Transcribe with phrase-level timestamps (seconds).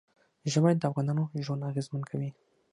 [0.51, 2.29] ژمی د افغانانو ژوند اغېزمن کوي.